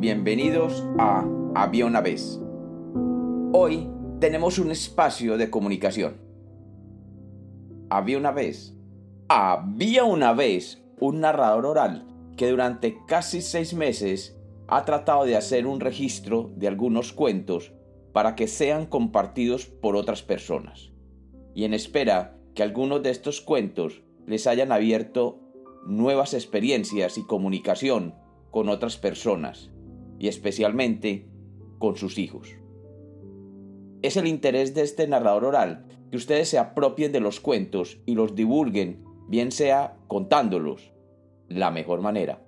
[0.00, 2.40] bienvenidos a Había una vez.
[3.52, 3.90] Hoy
[4.20, 6.18] tenemos un espacio de comunicación.
[7.90, 8.76] Había una vez.
[9.28, 12.06] Había una vez un narrador oral
[12.36, 14.38] que durante casi seis meses
[14.68, 17.72] ha tratado de hacer un registro de algunos cuentos
[18.12, 20.92] para que sean compartidos por otras personas.
[21.56, 25.40] Y en espera que algunos de estos cuentos les hayan abierto
[25.84, 28.14] nuevas experiencias y comunicación
[28.52, 29.72] con otras personas
[30.18, 31.26] y especialmente
[31.78, 32.56] con sus hijos.
[34.02, 38.14] Es el interés de este narrador oral que ustedes se apropien de los cuentos y
[38.14, 40.92] los divulguen, bien sea contándolos,
[41.48, 42.42] la mejor manera,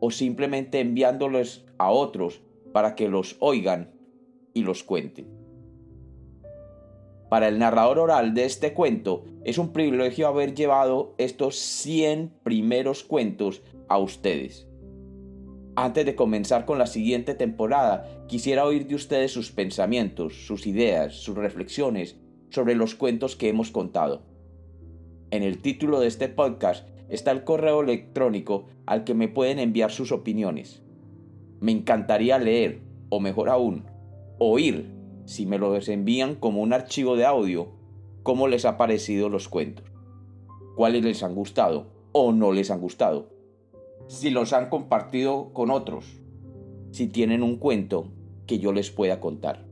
[0.00, 3.92] o simplemente enviándolos a otros para que los oigan
[4.54, 5.28] y los cuenten.
[7.30, 13.04] Para el narrador oral de este cuento es un privilegio haber llevado estos 100 primeros
[13.04, 14.68] cuentos a ustedes
[15.74, 21.14] antes de comenzar con la siguiente temporada, quisiera oír de ustedes sus pensamientos, sus ideas,
[21.14, 22.18] sus reflexiones
[22.50, 24.22] sobre los cuentos que hemos contado.
[25.30, 29.90] En el título de este podcast está el correo electrónico al que me pueden enviar
[29.90, 30.82] sus opiniones.
[31.60, 33.86] Me encantaría leer, o mejor aún,
[34.38, 34.90] oír,
[35.24, 37.68] si me los envían como un archivo de audio,
[38.22, 39.86] cómo les ha parecido los cuentos,
[40.76, 43.41] cuáles les han gustado o no les han gustado
[44.12, 46.20] si los han compartido con otros,
[46.90, 48.12] si tienen un cuento
[48.46, 49.64] que yo les pueda contar.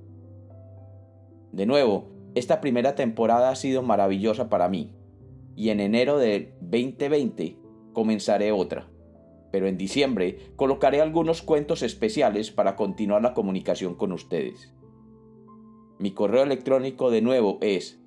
[1.53, 4.95] De nuevo, esta primera temporada ha sido maravillosa para mí
[5.57, 7.59] y en enero de 2020
[7.93, 8.89] comenzaré otra,
[9.51, 14.73] pero en diciembre colocaré algunos cuentos especiales para continuar la comunicación con ustedes.
[15.99, 18.01] Mi correo electrónico de nuevo es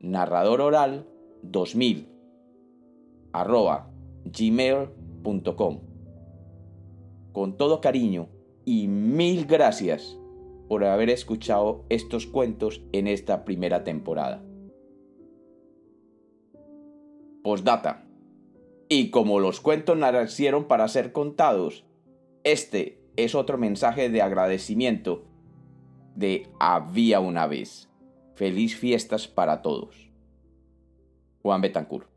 [0.00, 2.06] narradororal2000
[3.32, 3.90] arroba
[7.32, 8.28] con todo cariño
[8.64, 10.18] y mil gracias
[10.68, 14.42] por haber escuchado estos cuentos en esta primera temporada.
[17.42, 18.06] Postdata.
[18.88, 21.84] Y como los cuentos nacieron para ser contados,
[22.44, 25.24] este es otro mensaje de agradecimiento
[26.14, 27.88] de Había una vez.
[28.34, 30.10] Feliz fiestas para todos.
[31.42, 32.08] Juan Betancourt.